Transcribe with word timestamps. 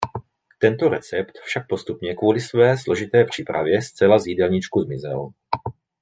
Tento 0.59 0.89
recept 0.89 1.37
však 1.43 1.67
postupně 1.67 2.13
kvůli 2.15 2.41
své 2.41 2.77
složité 2.77 3.25
přípravě 3.25 3.81
zcela 3.81 4.19
z 4.19 4.27
jídelníčku 4.27 4.81
zmizel. 4.81 5.29